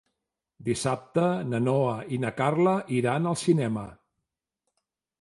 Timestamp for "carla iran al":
2.41-3.41